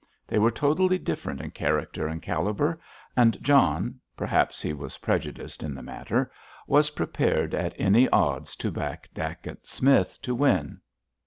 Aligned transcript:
They 0.27 0.39
were 0.39 0.49
totally 0.49 0.97
different 0.97 1.41
in 1.41 1.51
character 1.51 2.07
and 2.07 2.23
calibre, 2.23 2.79
and 3.15 3.37
John 3.39 3.99
(perhaps 4.17 4.59
he 4.59 4.73
was 4.73 4.97
prejudiced 4.97 5.61
in 5.61 5.75
the 5.75 5.83
matter) 5.83 6.31
was 6.65 6.89
prepared 6.89 7.53
at 7.53 7.75
any 7.77 8.09
odds 8.09 8.55
to 8.55 8.71
back 8.71 9.11
Dacent 9.13 9.67
Smith 9.67 10.17
to 10.23 10.33
win. 10.33 10.81